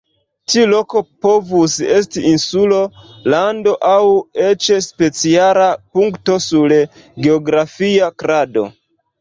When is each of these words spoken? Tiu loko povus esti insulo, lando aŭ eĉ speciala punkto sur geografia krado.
Tiu 0.51 0.67
loko 0.69 1.01
povus 1.25 1.75
esti 1.97 2.23
insulo, 2.29 2.79
lando 3.33 3.73
aŭ 3.91 3.99
eĉ 4.47 4.71
speciala 4.89 5.69
punkto 5.99 6.39
sur 6.49 6.75
geografia 7.29 8.11
krado. 8.25 8.67